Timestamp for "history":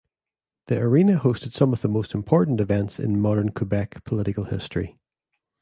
4.45-4.97